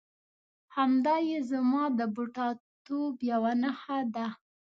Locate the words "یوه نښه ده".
3.31-4.27